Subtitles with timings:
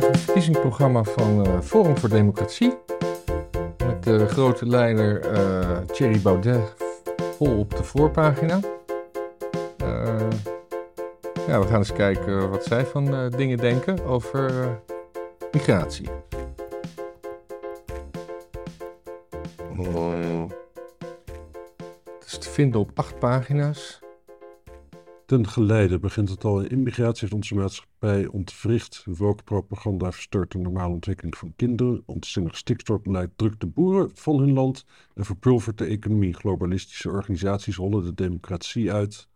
[0.00, 2.74] vandaag het verkiezingsprogramma van eh, Forum voor Democratie.
[3.86, 6.74] Met de grote leider eh Thierry Baudet
[7.36, 8.60] vol op de voorpagina.
[9.76, 10.30] Eh,
[11.46, 14.78] ja, we gaan eens kijken wat zij van dingen denken over
[15.52, 16.08] migratie.
[22.18, 24.00] Het is te vinden op acht pagina's.
[25.28, 26.60] Ten geleide begint het al.
[26.60, 29.04] Immigratie heeft onze maatschappij ontwricht.
[29.04, 32.02] Wolkpropaganda verstoort de normale ontwikkeling van kinderen.
[32.06, 36.34] Onzinnig stikstofbeleid drukt de boeren van hun land en verpulvert de economie.
[36.34, 39.28] Globalistische organisaties rollen de democratie uit,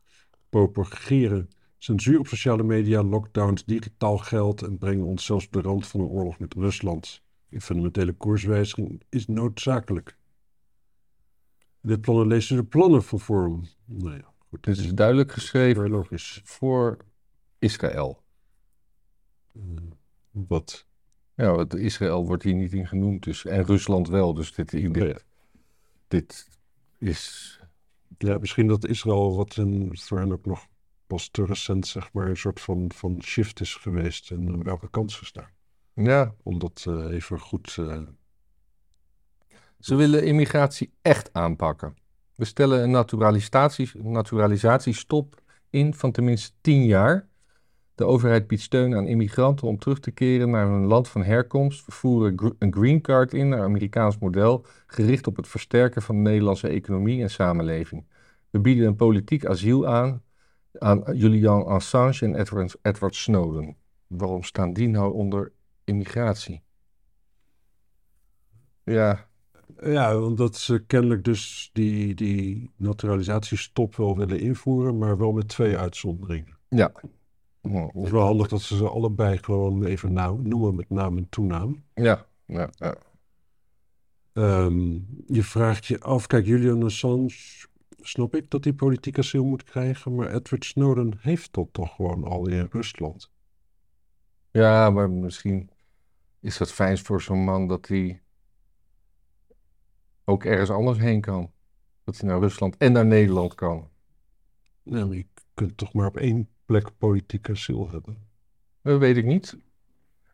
[0.48, 5.87] propageren censuur op sociale media, lockdowns, digitaal geld en brengen ons zelfs op de rand
[5.87, 7.23] van een oorlog met Rusland.
[7.51, 10.16] Een fundamentele koerswijziging is noodzakelijk.
[11.82, 13.62] In dit plannen lezen de plannen van Forum.
[13.87, 14.31] Nou ja.
[14.61, 16.40] Dit is duidelijk geschreven logisch.
[16.45, 16.96] voor
[17.59, 18.23] Israël.
[19.54, 19.60] Eh,
[20.30, 20.87] wat?
[21.35, 24.35] Ja, want Israël wordt hier niet in genoemd, dus, en Rusland wel.
[24.35, 25.18] Dus dit, dit, Oh ja.
[26.09, 26.49] dit
[26.99, 27.60] is.
[28.18, 30.66] Ja, misschien dat Israël, wat in, voor hen ook nog
[31.07, 34.30] pas te recent, zeg maar, een soort van, van shift is geweest.
[34.30, 35.51] En welke kant ze staan.
[35.95, 37.76] Ja, Om dat eh, even goed.
[37.79, 38.02] eh,
[39.79, 41.96] ze willen immigratie echt aanpakken.
[42.43, 47.29] We stellen een naturalisatie, naturalisatiestop in van tenminste 10 jaar.
[47.95, 51.87] De overheid biedt steun aan immigranten om terug te keren naar hun land van herkomst.
[51.87, 56.20] We voeren een green card in, een Amerikaans model, gericht op het versterken van de
[56.20, 58.07] Nederlandse economie en samenleving.
[58.51, 60.23] We bieden een politiek asiel aan
[60.79, 62.35] aan Julian Assange en
[62.82, 63.76] Edward Snowden.
[64.06, 65.53] Waarom staan die nou onder
[65.84, 66.62] immigratie?
[68.84, 69.31] Ja,
[69.81, 75.76] ja, omdat ze kennelijk dus die, die naturalisatiestop wel willen invoeren, maar wel met twee
[75.76, 76.56] uitzonderingen.
[76.69, 76.92] ja.
[77.62, 81.28] Het is wel handig dat ze ze allebei gewoon even nou, noemen met naam en
[81.28, 81.84] toenaam.
[81.94, 82.97] Ja, ja, ja.
[84.32, 87.30] Ehm, je vraagt je af, kijk, Julian Assange,
[88.00, 92.24] snap ik dat hij politiek asiel moet krijgen, maar Edward Snowden heeft dat toch gewoon
[92.24, 93.30] al in Rusland.
[94.50, 95.70] Ja, maar misschien
[96.41, 98.22] is dat fijn voor zo'n man dat hij
[100.32, 101.53] ook ergens anders heen kan.
[102.04, 103.91] Dat hij naar Rusland en naar Nederland kan.
[104.82, 108.16] Nou, maar je kunt toch maar op één plek politiek asiel hebben.
[108.82, 109.56] Dat weet ik niet.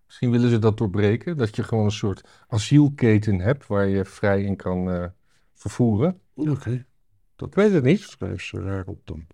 [0.07, 1.37] Misschien willen ze dat doorbreken.
[1.37, 5.07] Dat je gewoon een soort asielketen hebt waar je vrij in kan eh,
[5.55, 6.21] vervoeren.
[6.35, 6.87] Oké,
[7.37, 8.01] Ik weet het niet.
[8.01, 9.27] schrijf ze raar op dan.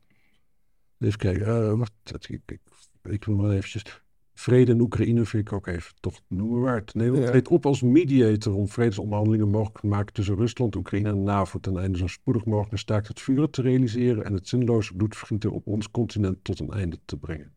[0.99, 2.61] Even kijken, eh, wacht, dat- ik, ik,
[3.03, 4.04] ik wil maar eventjes.
[4.35, 6.95] Vrede in Oekraïne vind ik ook even toch noemen waard.
[6.95, 7.31] Nederland Ja.
[7.31, 11.79] treedt op als mediator om vredesonderhandelingen mogelijk te maken tussen Rusland, Oekraïne en NAVO ten
[11.79, 15.67] einde zo spoedig mogelijk een staakt het vuren te realiseren en het zinloze bloedvergieten op
[15.67, 17.53] ons continent tot een einde te brengen.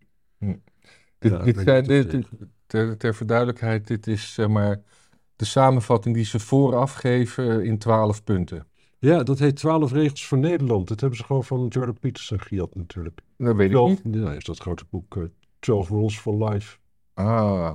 [1.19, 2.23] Dit, Ja, dit zijn, dit, er
[2.67, 4.81] ter, ter verduidelijkheid, dit is zeg maar
[5.35, 8.67] de samenvatting die ze vooraf geven in twaalf punten.
[8.99, 10.87] Ja, dat heet 12 regels voor Nederland.
[10.87, 13.21] Dat hebben ze gewoon van Jordan Peterson gejat natuurlijk.
[13.37, 14.01] Dat weet ik Wel, niet.
[14.11, 15.23] ja, is dat grote boek eh,
[15.59, 16.78] 12 Rules for Life.
[17.13, 17.69] Ah,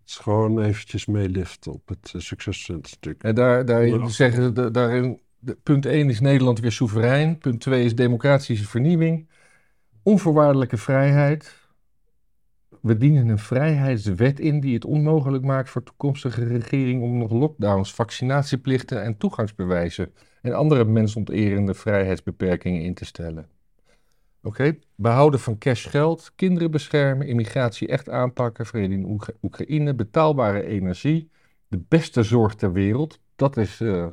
[0.00, 3.22] Het is gewoon eventjes meeliften op het uh, successtuk.
[3.22, 3.64] en daar,
[4.10, 7.38] zeggen ze, da- daarin, de- punt 1 is Nederland weer soeverein.
[7.38, 9.28] Punt 2 is democratische vernieuwing.
[10.02, 11.56] Onvoorwaardelijke vrijheid.
[12.80, 17.94] We dienen een vrijheidswet in die het onmogelijk maakt voor toekomstige regering om nog lockdowns,
[17.94, 20.12] vaccinatieplichten en toegangsbewijzen
[20.42, 23.48] en andere mensonterende vrijheidsbeperkingen in te stellen.
[24.42, 31.30] Oké, behouden van cashgeld, kinderen beschermen, immigratie echt aanpakken, vrede in Oek- Oekraïne, betaalbare energie,
[31.68, 33.20] de beste zorg ter wereld.
[33.36, 34.08] Dat is, eh,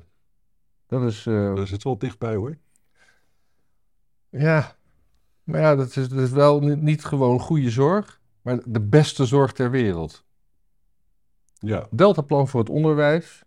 [0.88, 2.58] dat is eh, Daar zit wel dichtbij hoor.
[4.30, 4.76] ja,
[5.44, 9.26] maar ja, dat is, dat is wel niet, niet gewoon goede zorg, maar de beste
[9.26, 10.24] zorg ter wereld.
[11.60, 11.88] Ja.
[11.92, 13.44] Deltaplan voor het onderwijs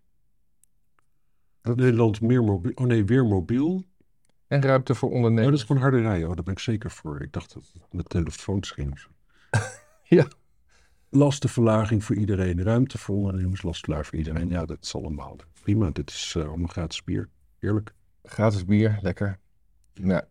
[1.63, 2.73] Nederland meer mobiel.
[2.75, 3.85] Oh nee, weer mobiel.
[4.49, 5.61] En ruimte voor Oh, dat ondernemers.
[5.61, 6.29] is gewoon harde rijden.
[6.29, 7.23] Oh, daar ben ik zeker voor.
[7.23, 9.05] Ik dacht dat het met telefoons ging.
[10.03, 10.29] Ja.
[11.11, 12.63] Lastenverlaging voor iedereen.
[12.63, 13.63] Ruimte voor ondernemers.
[13.63, 14.49] Lastverlaag voor iedereen.
[14.49, 15.91] Ja, dat is allemaal prima.
[15.91, 17.29] Dit is eh, allemaal gratis bier.
[17.59, 17.95] Heerlijk.
[18.23, 19.39] Gratis bier, lekker.
[19.93, 20.29] Ja,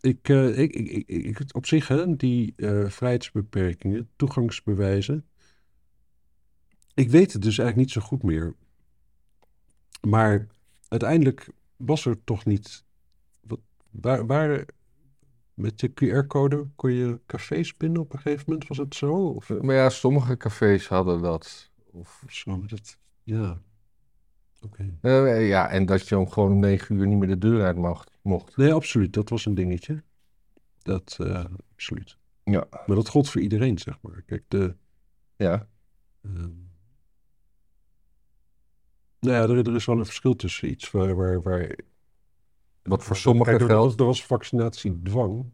[0.00, 5.26] Ik, eh, ik, ik, ik, ik- op zich, hè, die eh, vrijheidsbeperkingen, toegangsbewijzen.
[6.94, 8.54] Ik weet het dus eigenlijk niet zo goed meer.
[10.00, 10.46] Maar
[10.88, 12.83] uiteindelijk was er toch niet.
[14.00, 14.66] Waar, waar,
[15.54, 18.68] met de QR-code kon je cafés binnen op een gegeven moment?
[18.68, 19.14] Was het zo?
[19.14, 21.70] Of, maar ja, sommige cafés hadden dat.
[21.92, 22.62] Of, zo?
[22.66, 23.62] het, ja.
[24.60, 24.98] Oké.
[25.00, 27.76] eh, ja, en dat je om gewoon om negen uur niet meer de deur uit
[27.76, 28.18] mocht.
[28.22, 28.56] mocht.
[28.56, 29.12] Nee, absoluut.
[29.12, 30.02] Dat was een dingetje.
[30.82, 32.18] Dat, eh, absoluut.
[32.44, 32.66] Ja.
[32.70, 34.22] Maar dat gold voor iedereen, zeg maar.
[34.22, 34.76] Kijk, de,
[35.36, 35.68] Ja,
[36.24, 36.52] Ehm,
[39.20, 41.14] nou ja, er, er is wel een verschil tussen iets waar...
[41.16, 41.76] waar, waar
[42.84, 44.00] Wat voor sommigen er, was, geldt.
[44.00, 45.44] er was vaccinatiedwang.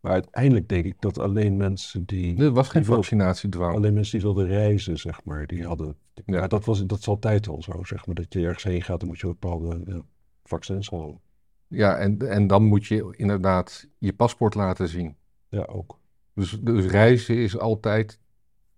[0.00, 2.42] Maar uiteindelijk denk ik dat alleen mensen die...
[2.42, 3.74] Er was geen die vaccinatiedwang.
[3.74, 5.96] Alleen mensen die wilden reizen, zeg maar, die hadden...
[6.14, 6.22] Ja.
[6.26, 8.14] Ja, dat, was, dat is altijd al zo, zeg maar.
[8.14, 10.00] Dat je ergens heen gaat, dan moet je bepaalde ja,
[10.44, 11.20] vaccins halen.
[11.68, 15.16] Ja, en, en dan moet je inderdaad je paspoort laten zien.
[15.48, 15.98] Ja, ook.
[16.34, 18.18] Dus, dus reizen is altijd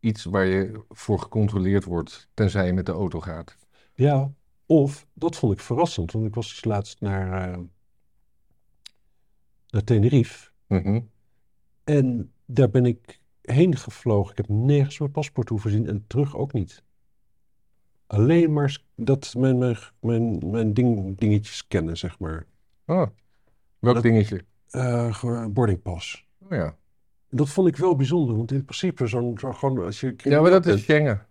[0.00, 3.56] iets waar je voor gecontroleerd wordt, tenzij je met de auto gaat.
[3.94, 4.32] Ja,
[4.70, 7.59] of, dat vond ik verrassend, want ik was dus laatst naar, eh,
[9.69, 10.50] naar Tenerife.
[10.67, 11.00] Mhm.
[11.85, 14.31] En daar ben ik heen gevlogen.
[14.31, 16.82] Ik heb nergens mijn paspoort hoeven zien en terug ook niet.
[18.06, 22.47] Alleen maar dat mijn, mijn, mijn, mijn ding, dingetjes scannen, zeg maar.
[22.87, 23.06] Oh,
[23.79, 24.44] welk Dat- dingetje?
[25.11, 26.26] Gewoon boardingpas.
[26.43, 26.76] Oh ja.
[27.31, 30.14] Dat vond ik wel bijzonder, want in principe zo'n zo gewoon als je...
[30.17, 31.26] ja, maar dat is Schengen.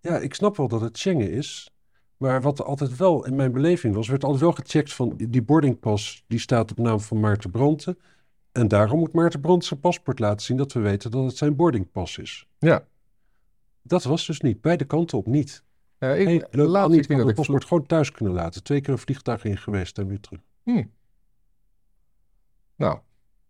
[0.00, 1.70] Ja, ik snap wel dat het Schengen is.
[2.16, 6.24] Maar wat altijd wel in mijn beleving was, werd altijd wel gecheckt van die boardingpas
[6.26, 7.98] die staat op naam van Maarten Branten.
[8.52, 11.56] En daarom moet Maarten Branten zijn paspoort laten zien dat we weten dat het zijn
[11.56, 12.48] boardingpas is.
[12.58, 12.86] Ja.
[13.82, 15.64] Dat was dus niet, beide kanten op niet.
[15.98, 18.62] Ja, ik, Hey, leuk, denk had dat het ik paspoort gewoon thuis kunnen laten.
[18.62, 20.40] Twee keer een vliegtuig in geweest en weer terug.
[20.62, 20.84] Hm.
[22.76, 22.98] Nou,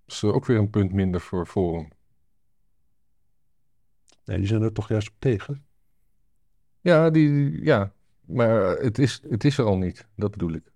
[0.07, 1.89] is er ook weer een punt minder voor Forum.
[4.25, 5.67] Nee, die zijn er toch juist op tegen.
[6.81, 7.93] Ja, die, ja.
[8.27, 10.07] Maar het is, het is er al niet.
[10.17, 10.73] Dat bedoel ik.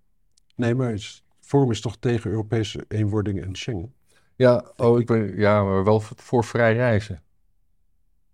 [0.55, 3.93] Nee, maar het Forum is toch tegen Europese eenwording en Schengen?
[4.35, 7.21] Ja, oh, ik ben, ja maar wel voor, vrij reizen.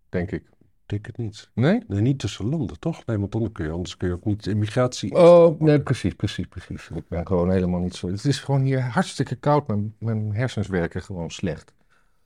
[0.10, 0.44] Denk ik.
[0.60, 1.50] Ik denk het niet.
[1.54, 1.84] Nee?
[1.88, 3.06] Nee, niet tussen landen, toch?
[3.06, 5.12] Nee, want dan kun je, anders kun je ook niet immigratie...
[5.16, 6.90] Oh, nee, precies, precies, precies.
[6.90, 8.08] Ik ben gewoon helemaal niet zo.
[8.08, 9.68] Het is gewoon hier hartstikke koud.
[9.68, 11.74] Mijn, mijn hersens werken gewoon slecht.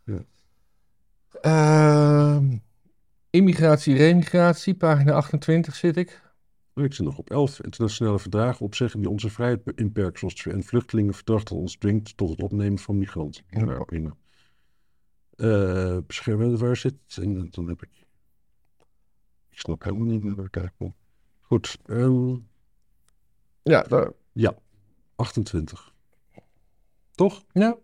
[0.03, 0.23] Ja.
[1.41, 2.57] Ehm,
[3.29, 6.21] immigratie, remigratie, pagina 28 zit ik.
[6.75, 7.61] Ik zit nog op 11.
[7.61, 12.41] Internationale verdragen opzeggen die onze vrijheid inperken, zoals het VN-vluchtelingenverdrag dat ons dwingt tot het
[12.41, 13.43] opnemen van migranten.
[13.49, 13.65] Ja.
[13.65, 14.15] Ja, prima.
[15.35, 17.89] Eh, beschermen, waar zit En dan heb ik...
[19.49, 20.95] Ik snap helemaal niet meer waar ik eigenlijk.
[21.41, 22.35] Goed, ehm,
[23.63, 24.11] Ja, daar,
[25.15, 25.93] 28.
[27.11, 27.43] Toch?
[27.51, 27.77] ja.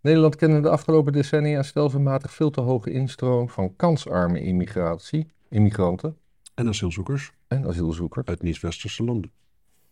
[0.00, 6.18] Nederland kende de afgelopen decennia stelselmatig veel te hoge instroom van kansarme immigratie, immigranten
[6.58, 8.26] En asielzoekers en asielzoekers.
[8.26, 9.30] uit niet-westerse landen.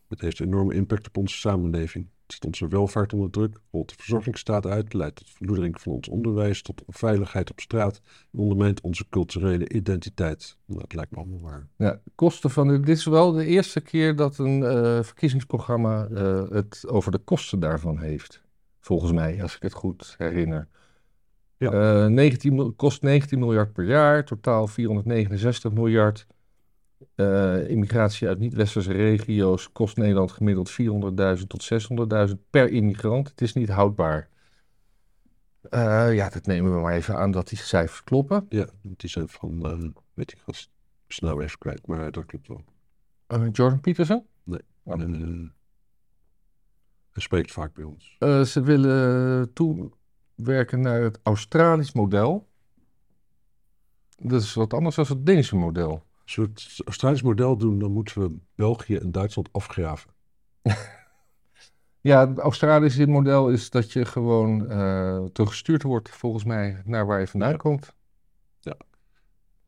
[0.09, 2.09] Het heeft een enorme impact op onze samenleving.
[2.23, 6.09] Het zet onze welvaart onder druk, rolt de verzorgingsstaat uit, leidt tot verloedering van ons
[6.09, 8.01] onderwijs, tot onveiligheid op straat
[8.33, 10.57] en ondermijnt onze culturele identiteit.
[10.65, 11.69] Nou, dat lijkt me allemaal waar.
[11.77, 16.51] Ja, kosten van de, dit is wel de eerste keer dat een eh, verkiezingsprogramma eh,
[16.51, 18.43] het over de kosten daarvan heeft.
[18.81, 20.69] Volgens mij, als ik het goed herinner.
[21.57, 22.05] Ja.
[22.05, 26.27] Eh, 19, mil- kost 19 miljard per jaar, totaal 469 miljard.
[27.15, 31.63] Eh, immigratie uit niet-westerse regio's kost Nederland gemiddeld 400.000 tot
[32.29, 33.29] 600.000 per immigrant.
[33.29, 34.29] Het is niet houdbaar.
[35.63, 38.47] Eh, ja, dat nemen we maar even aan dat die cijfers kloppen.
[38.49, 40.71] Ja, die zijn van, eh, weet ik, was
[41.09, 42.65] snel even kwijt, maar dat klopt wel.
[43.53, 44.27] Jordan Peterson?
[44.43, 44.61] Nee.
[44.83, 44.99] Oh.
[47.13, 48.17] Hij spreekt vaak bij ons.
[48.53, 52.49] Ze willen toewerken naar het Australisch model.
[54.17, 56.07] Dat is wat anders dan het Deense model.
[56.27, 60.11] Als we het Australisch model doen, dan moeten we België en Duitsland afgraven.
[62.01, 67.21] Ja, het Australische model is dat je gewoon eh, teruggestuurd wordt, volgens mij, naar waar
[67.21, 67.57] je vandaan Ja.
[67.57, 67.95] komt.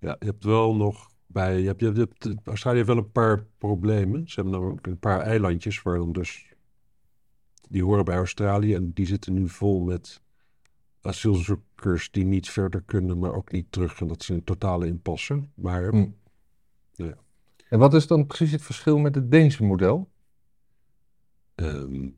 [0.01, 1.61] Ja, je hebt wel nog bij.
[1.61, 4.29] Je hebt, je hebt, Australië heeft wel een paar problemen.
[4.29, 6.55] Ze hebben namelijk een paar eilandjes waar dan dus.
[7.69, 10.23] Die horen bij Australië en die zitten nu vol met
[11.01, 14.01] asielzoekers die niet verder kunnen, maar ook niet terug.
[14.01, 15.43] En dat zijn totale impasse.
[15.55, 16.09] Maar Hm.
[17.07, 17.15] Ja.
[17.69, 20.09] En wat is dan precies het verschil met het Deense model?
[21.55, 22.09] ehm,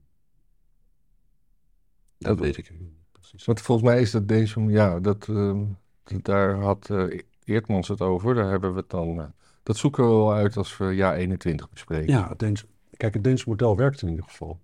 [2.19, 3.45] Dat- weet ik niet precies.
[3.45, 5.65] Want volgens mij is dat Deense, ja, dat, ehm,
[6.05, 8.35] dat- daar had eh, Eertmans het over.
[8.35, 9.27] Daar hebben we het dan, eh,
[9.63, 12.13] dat zoeken we wel uit als we jaar 21 bespreken.
[12.13, 12.65] Ja, het Deens,
[12.97, 14.61] kijk, het Deense model werkt in ieder geval.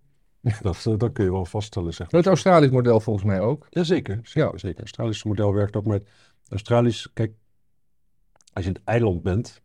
[0.62, 2.20] Dat, eh, dat kun je wel vaststellen, zeg maar.
[2.20, 3.66] Het Australisch model volgens mij ook.
[3.70, 4.50] Jazeker, zeker, Ja.
[4.58, 4.68] zeker.
[4.68, 6.06] Het Australische model werkt ook, het
[6.48, 7.32] Australisch, kijk,
[8.52, 9.62] als je in het eiland bent,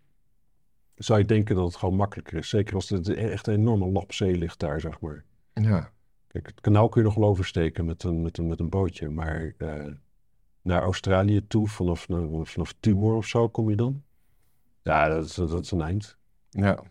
[1.04, 2.50] zou je denken dat het gewoon makkelijker is.
[2.50, 5.24] Zeker als het echt een enorme lap zee ligt daar, zeg maar.
[5.54, 5.92] Ja.
[6.28, 9.10] Kijk, het kanaal kun je nog wel oversteken met een, met een, met een bootje,
[9.10, 9.86] maar eh,
[10.62, 14.04] naar Australië toe, vanaf, nou, vanaf Timor of zo kom je dan.
[14.84, 16.18] Ja, dat is, dat is een eind.
[16.50, 16.84] ja.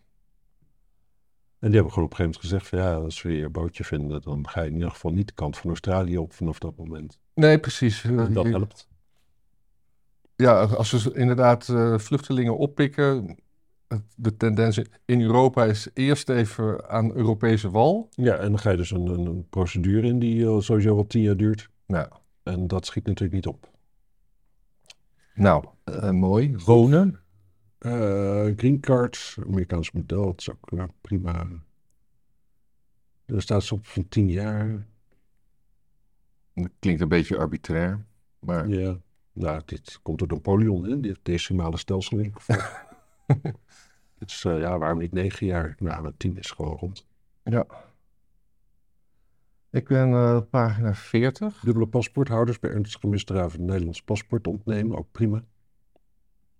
[1.58, 3.52] En die hebben gewoon op een gegeven moment gezegd van ja, als we hier een
[3.52, 6.58] bootje vinden, dan ga je in ieder geval niet de kant van Australië op vanaf
[6.58, 7.18] dat moment.
[7.34, 8.04] Nee, precies.
[8.04, 8.88] En dat Je- helpt.
[10.36, 13.38] ja, als we inderdaad eh, vluchtelingen oppikken,
[14.14, 18.08] de tendens in Europa is eerst even aan Europese wal.
[18.10, 21.22] Ja, en dan ga je dus een, een, procedure in die eh, sowieso wel tien
[21.22, 21.70] jaar duurt.
[21.86, 22.08] Nou,
[22.42, 23.70] En dat schiet natuurlijk niet op.
[25.34, 26.56] nou eh, mooi.
[26.56, 27.20] Wonen.
[27.78, 31.46] Eh, green card, Amerikaans model, dat is ook prima.
[33.24, 34.86] Er staat ze op van 10 jaar.
[36.54, 38.04] Dat klinkt een beetje arbitrair,
[38.38, 38.98] maar Ja,
[39.32, 41.00] nou, dit komt door Napoleon, hè?
[41.00, 42.84] Die heeft decimale stelsel ingevoerd.
[44.18, 45.74] dus eh, ja, waarom niet 9 jaar?
[45.78, 47.06] Nou, maar 10 is gewoon rond.
[47.42, 47.66] ja.
[49.70, 51.60] Ik ben op pagina 40.
[51.60, 55.44] Dubbele paspoorthouders bij ernstige misdrijven een Nederlands paspoort ontnemen, ook prima.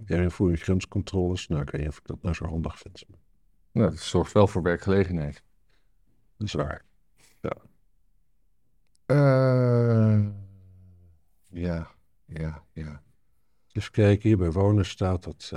[0.05, 3.05] Herinvoering grenscontroles, nou, ik weet niet of ik dat nou zo handig vind.
[3.73, 5.43] Nou, dat zorgt wel voor werkgelegenheid.
[6.37, 6.85] Dat is waar.
[9.11, 10.27] Eh,
[11.49, 11.91] ja,
[12.25, 13.03] ja, ja.
[13.73, 15.53] Even kijken, hier bij wonen staat dat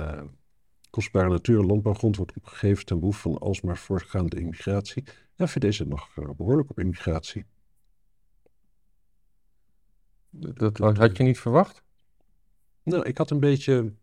[0.94, 5.04] kostbare natuur- en landbouwgrond wordt opgegeven ten behoeve van alsmaar voortgaande immigratie.
[5.34, 7.44] Ja, VD zit nog eh, behoorlijk op immigratie.
[10.30, 11.82] Dat had je niet verwacht?
[12.82, 13.94] Nou, ik had een beetje.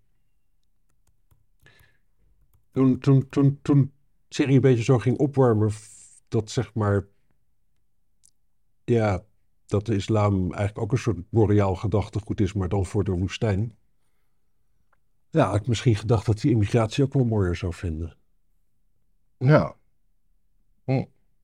[2.72, 3.94] Toen, toen, toen, toen
[4.30, 5.72] Syrië een beetje zo ging opwarmen,
[6.28, 7.08] dat zeg maar.
[8.84, 9.24] Ja,
[9.66, 13.78] dat de islam eigenlijk ook een soort boreaal gedachtegoed is, maar dan voor de woestijn.
[15.32, 18.18] Ja, had ik misschien gedacht dat die immigratie ook wel mooier zou vinden.
[19.38, 19.76] Ja.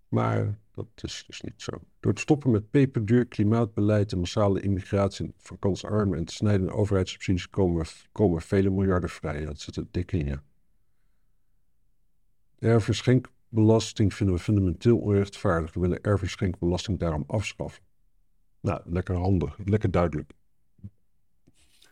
[0.07, 1.71] Maar dat is dus niet zo.
[1.99, 6.73] Door het stoppen met peperduur klimaatbeleid en massale immigratie van kansarmen en te snijden in
[6.73, 9.45] overheidssubsidies komen, komen vele miljarden vrij.
[9.45, 10.43] Dat zit er dik in, ja.
[12.59, 15.73] De en vinden we fundamenteel onrechtvaardig.
[15.73, 17.83] We willen erf- en schenkbelasting daarom afschaffen.
[18.59, 20.31] Nou, lekker handig, lekker duidelijk.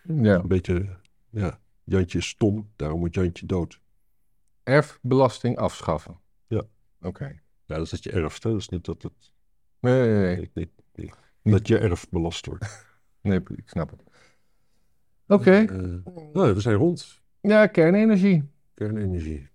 [0.02, 0.36] ja.
[0.36, 1.00] Een beetje,
[1.30, 3.82] ja, Jantje is stom, daarom moet Jantje dood.
[4.64, 6.20] Erfbelasting afschaffen.
[6.48, 6.62] Ja.
[7.02, 7.26] Oké.
[7.66, 8.50] Ja, dat is dat je erft, hè.
[8.52, 9.32] Dat is niet dat het,
[9.80, 10.72] Nee, nee, nee.
[10.94, 12.66] niet- dat je erf belast wordt.
[13.22, 14.04] Nee, ik snap het.
[15.28, 15.52] Oké.
[15.52, 17.22] Eh, nou, we zijn rond.
[17.42, 18.50] Ja, kernenergie.
[18.74, 19.50] Kernenergie.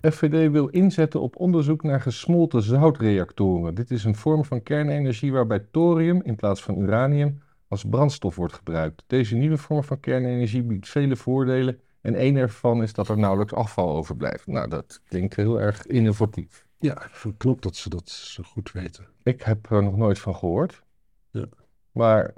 [0.00, 3.74] FVD wil inzetten op onderzoek naar gesmolten zoutreactoren.
[3.74, 8.54] Dit is een vorm van kernenergie waarbij thorium in plaats van uranium als brandstof wordt
[8.54, 9.04] gebruikt.
[9.06, 13.52] Deze nieuwe vorm van kernenergie biedt vele voordelen en één ervan is dat er nauwelijks
[13.52, 14.46] afval overblijft.
[14.46, 16.66] Nou, dat klinkt heel erg innovatief.
[16.78, 19.06] Ja, ik knap dat ze dat zo goed weten.
[19.22, 20.82] Ik heb er nog nooit van gehoord.
[21.30, 21.46] Ja.
[21.92, 22.34] Maar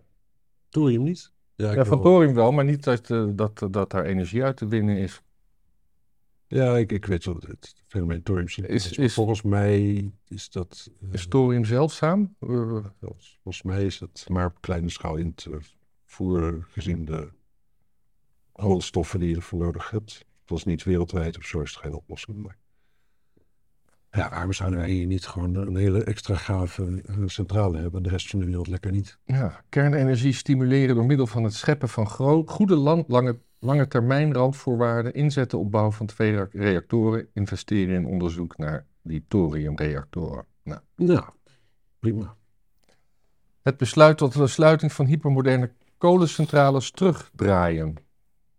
[0.68, 1.32] Thorium niet?
[1.54, 4.96] Ja, van thorium wel, maar niet dat, eh, dat, dat daar energie uit te winnen
[4.96, 5.22] is.
[6.52, 8.46] Ja, ik, ik weet wel het, fenomeen thorium.
[8.46, 10.90] Is, Is- is- volgens mij is dat...
[11.00, 12.36] eh, Is thorium zeldzaam?
[12.40, 15.58] Eh, volgens mij is het maar op kleine schaal in te
[16.04, 17.28] voeren gezien de
[18.52, 20.12] grondstoffen die je ervoor nodig hebt.
[20.40, 22.42] Het was niet wereldwijd of zo is het geen oplossing.
[22.42, 22.58] Maar...
[24.14, 28.02] Ja, waarom zouden wij hier niet gewoon een hele extra gave eh, centrale hebben en
[28.02, 29.18] de rest van de wereld lekker niet?
[29.24, 32.06] Ja, kernenergie stimuleren door middel van het scheppen van
[32.46, 38.06] goede land, lange, lange termijn randvoorwaarden, inzetten op bouw van twee re- reactoren, investeren in
[38.06, 40.44] onderzoek naar die thoriumreactoren.
[40.62, 41.24] Nou, Nou,
[41.98, 42.36] prima.
[43.62, 47.94] het besluit tot de sluiting van hypermoderne kolencentrales terugdraaien.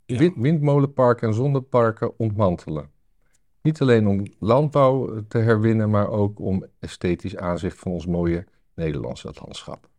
[0.05, 0.17] Ja.
[0.17, 2.91] Wind- windmolenparken en zonneparken ontmantelen.
[3.63, 9.31] Niet alleen om landbouw te herwinnen, maar ook om esthetisch aanzicht van ons mooie Nederlandse
[9.41, 9.89] landschap.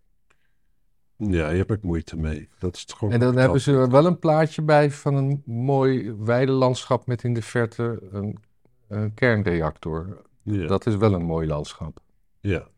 [1.16, 2.48] Ja, hier heb ik moeite mee.
[2.58, 3.12] Dat is het gewoon.
[3.14, 7.34] En dan hebben ze er wel een plaatje bij van een mooi weidelandschap met in
[7.34, 8.38] de verte een,
[8.88, 10.22] een kernreactor.
[10.42, 12.00] Ja, Dat is wel een mooi landschap.
[12.40, 12.68] ja.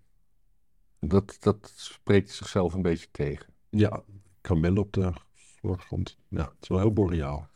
[1.00, 3.46] Dat, dat spreekt zichzelf een beetje tegen.
[3.70, 4.02] ja,
[4.40, 6.16] kamellen op de voorgrond.
[6.28, 7.48] Ja, het is wel heel boreaal.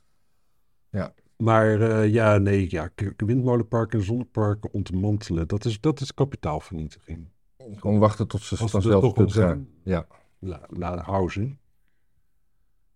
[0.91, 1.15] Ja.
[1.41, 7.29] Maar eh, ja, nee, ja, windmolenparken en zonneparken ontmantelen, dat is, dat is kapitaalvernietiging.
[7.75, 9.69] Gewoon wachten tot ze vanzelf wel zijn.
[9.85, 10.07] Ja.
[10.39, 11.59] La, la housing.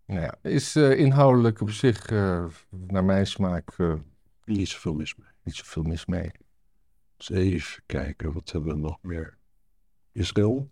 [0.05, 3.77] Nou ja, is eh, inhoudelijk op zich, eh, naar mijn smaak,
[4.45, 5.27] Niet zoveel mis mee.
[5.43, 6.31] niet zoveel mis mee.
[7.17, 9.37] Dus even kijken, wat hebben we nog meer?
[10.11, 10.69] Israël.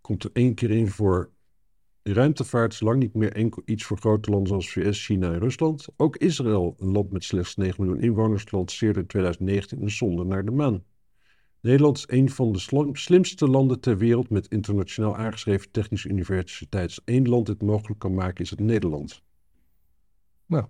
[0.00, 1.30] Komt er één keer in voor
[2.02, 5.86] ruimtevaart is lang niet meer enkel iets voor grote landen zoals VS, China en Rusland.
[5.96, 10.44] Ook Israël, een land met slechts 9 miljoen inwoners, lanceerde in 2019 een zonde naar
[10.44, 10.84] de maan.
[11.60, 12.58] Nederland is een van de
[12.92, 16.84] slimste landen ter wereld met internationaal aangeschreven technische universiteit.
[16.84, 19.22] Als één land dit mogelijk kan maken, is het Nederland.
[20.46, 20.66] Nou.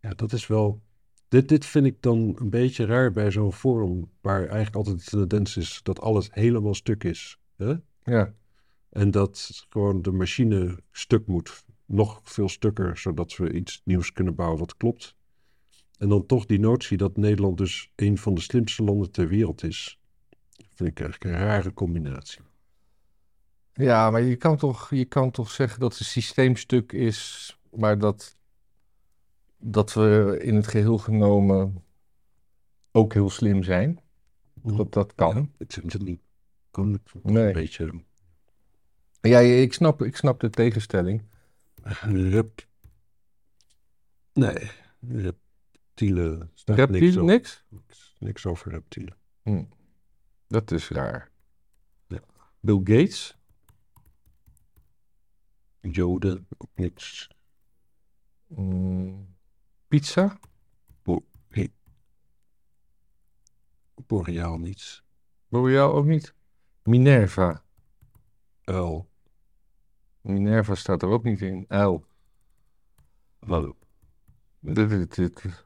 [0.00, 0.80] Ja, dat is wel...
[1.28, 5.16] Dit, dit vind ik dan een beetje raar bij zo'n forum, waar eigenlijk altijd de
[5.16, 7.38] tendens is dat alles helemaal stuk is.
[7.56, 7.74] Hè?
[8.02, 8.34] Ja,
[8.96, 11.64] En dat gewoon de machine stuk moet.
[11.86, 15.16] Nog veel stukker, zodat we iets nieuws kunnen bouwen wat klopt.
[15.98, 19.62] En dan toch die notie dat Nederland dus een van de slimste landen ter wereld
[19.62, 20.00] is.
[20.74, 22.40] Vind ik eigenlijk een rare combinatie.
[23.72, 28.36] Ja, maar je kan toch, je kan toch zeggen dat het systeemstuk is, maar dat,
[29.56, 31.84] dat we in het geheel genomen
[32.92, 34.00] ook heel slim zijn.
[34.54, 35.52] Dat dat kan.
[35.58, 36.20] Ja, het niet.
[36.70, 38.04] Kan ik een beetje.
[39.20, 41.22] Ja, ik snap, ik snap de tegenstelling.
[42.02, 42.66] Rep.
[44.32, 44.70] Nee,
[45.08, 46.50] reptielen.
[46.54, 47.64] staat niks, over, niks?
[48.18, 49.16] niks over reptielen.
[49.42, 49.64] Hm.
[50.48, 51.30] Dat is raar.
[52.06, 52.20] Ja.
[52.60, 53.36] Bill Gates?
[55.80, 57.28] Joden, ook niks.
[58.46, 59.34] Mm,
[59.88, 60.38] pizza?
[64.06, 65.02] Boreaal niets.
[65.48, 66.34] Boreal ook niet?
[66.82, 67.64] Minerva.
[68.66, 69.08] Uil.
[70.20, 71.64] Minerva staat er ook niet in.
[71.68, 72.04] Uil.
[73.46, 73.76] Hallo.
[74.60, 75.64] Dit, dit, dit.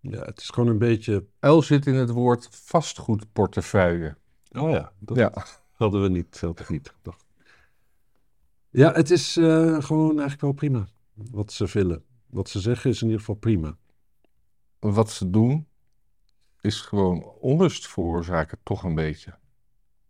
[0.00, 1.26] Ja, het is gewoon een beetje.
[1.38, 4.16] Uil zit in het woord vastgoedportefeuille.
[4.52, 5.32] Oh ja, dat Ja.
[5.72, 7.24] hadden we niet, hadden we niet gedacht.
[8.70, 12.04] Ja, het is eh, gewoon eigenlijk wel prima wat ze willen.
[12.26, 13.76] Wat ze zeggen is in ieder geval prima.
[14.78, 15.66] Wat ze doen
[16.60, 19.38] is gewoon onrust veroorzaken, toch een beetje.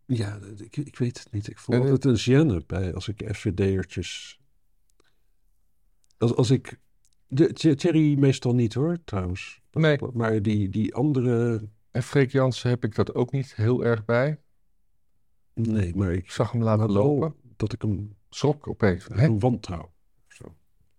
[0.06, 1.48] Ja, ik, ik weet het niet.
[1.50, 4.40] Ik voel En altijd een gêne bij als ik FVD'ertjes...
[6.18, 6.80] Als, als ik...
[7.26, 9.60] De, Th- Thierry meestal niet hoor, trouwens.
[9.70, 9.98] Nee.
[10.12, 11.68] Maar die, die andere...
[11.90, 14.40] En Freek Jansen heb ik dat ook niet heel erg bij.
[15.54, 17.34] Nee, maar Ik ik zag hem laten lopen.
[17.56, 18.16] dat ik hem...
[18.30, 19.04] Schrok opeens.
[19.06, 19.24] Hè?
[19.24, 19.92] Een wantrouw.
[20.26, 20.56] of Zo.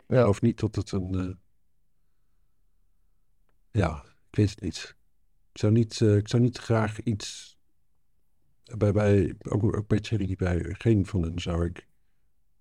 [0.07, 0.19] Ja.
[0.19, 1.15] geloof niet dat het een.
[1.15, 1.35] eh,
[3.81, 4.95] Ja, ik weet het niet.
[5.51, 7.54] Ik zou niet, eh, ik zou niet graag iets.
[8.77, 11.87] Bij, bij, ook, ook bij Thierry, bij geen van hen zou ik,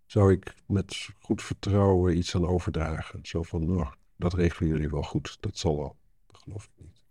[0.07, 3.19] zou ik met goed vertrouwen iets aan overdragen.
[3.23, 3.87] Zo van, nou,
[4.17, 5.37] dat regelen jullie wel goed.
[5.41, 5.97] Dat zal wel.
[6.27, 7.05] Dat geloof ik niet.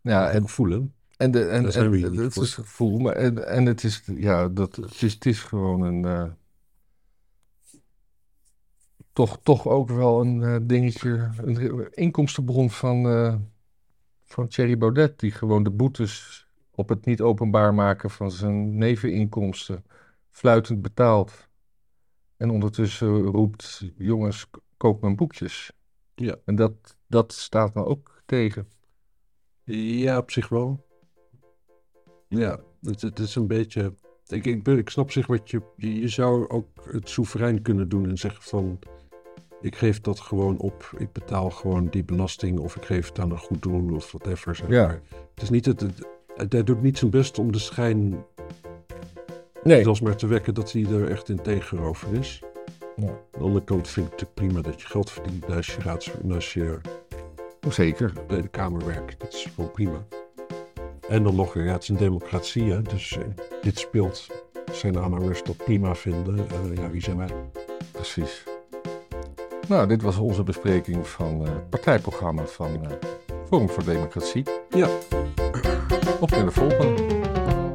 [0.00, 0.94] Ja, en En voelen.
[1.16, 2.42] En, de, en, en- voor.
[2.42, 5.82] is het gevoel, maar en, en het is, ja, dat, het is, het is gewoon
[5.82, 6.30] een, eh,
[9.12, 13.34] toch, toch ook wel een eh, dingetje, een inkomstenbron van, eh,
[14.24, 16.47] van Thierry Baudet, die gewoon de boetes
[16.78, 19.84] op het niet openbaar maken van zijn neveninkomsten
[20.30, 21.48] fluitend betaalt.
[22.36, 25.72] En ondertussen roept, jongens, koop mijn boekjes.
[26.14, 26.36] Ja.
[26.44, 28.68] En dat, dat staat me ook tegen.
[29.64, 30.86] Ja, op zich wel.
[32.28, 33.94] Ja, het, het is een beetje.
[34.26, 36.08] Ik, ik, ik snap zich wat je, je.
[36.08, 38.78] Zou ook het soeverein kunnen doen en zeggen van.
[39.60, 40.92] Ik geef dat gewoon op.
[40.96, 42.58] Ik betaal gewoon die belasting.
[42.58, 44.56] Of ik geef het aan een goed doel of whatever.
[44.56, 44.86] Zeg Ja.
[44.86, 45.00] maar.
[45.34, 45.80] Het is niet het.
[45.80, 46.16] het
[46.48, 48.24] hij doet niet zijn best om de schijn
[49.62, 49.82] Nee.
[49.82, 52.42] zelfs maar te wekken dat hij er echt integer over is.
[52.96, 53.06] Ja.
[53.08, 56.10] Aan de andere kant vind ik het prima dat je geld verdient als je, raads,
[56.30, 56.78] als je
[57.68, 58.12] Zeker.
[58.26, 59.20] bij de Kamer werkt.
[59.20, 60.06] Dat is gewoon prima.
[61.08, 62.82] En dan nog, ja, het is een democratie, hè?
[62.82, 63.24] dus eh,
[63.62, 64.26] dit speelt.
[64.72, 66.38] Zijn aanhangers dat prima vinden.
[66.38, 67.28] Eh, ja, wie zijn wij?
[67.92, 68.44] Precies.
[69.68, 72.80] Nou, dit was onze bespreking van eh, het partijprogramma van
[73.48, 74.44] Forum voor Democratie.
[74.70, 74.88] Ja.
[76.26, 77.67] Naar de volgende.